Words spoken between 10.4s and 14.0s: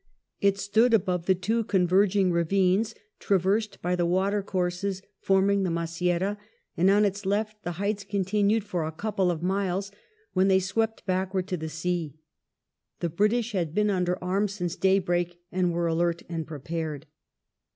they swept backward to the sea. The British had been